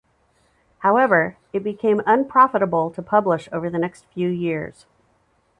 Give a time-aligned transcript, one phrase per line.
[0.79, 4.87] However, it became unprofitable to publish over the next few years.